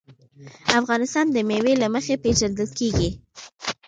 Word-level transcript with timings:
افغانستان 0.79 1.25
د 1.31 1.37
مېوې 1.49 1.73
له 1.81 1.87
مخې 1.93 2.15
پېژندل 2.23 2.69
کېږي. 2.79 3.09